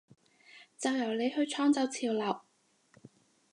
[0.79, 2.41] 就由你去創造潮流！